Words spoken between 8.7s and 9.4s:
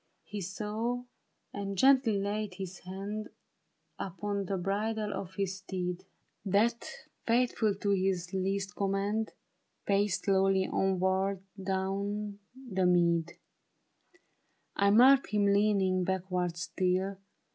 command,